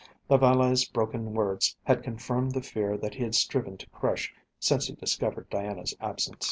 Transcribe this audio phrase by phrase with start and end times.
[0.27, 4.87] The valet's broken words had confirmed the fear that he had striven to crush since
[4.87, 6.39] he discovered Diana's absence.